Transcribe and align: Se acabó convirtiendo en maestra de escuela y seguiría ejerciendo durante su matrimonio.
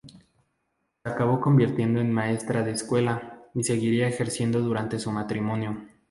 Se 1.03 1.11
acabó 1.11 1.39
convirtiendo 1.39 2.01
en 2.01 2.11
maestra 2.11 2.63
de 2.63 2.71
escuela 2.71 3.45
y 3.53 3.63
seguiría 3.63 4.07
ejerciendo 4.07 4.59
durante 4.59 4.97
su 4.97 5.11
matrimonio. 5.11 5.77